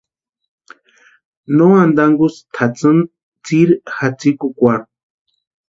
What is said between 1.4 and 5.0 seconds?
No ántankusti tʼatsïni tsiri jatsikwarhu.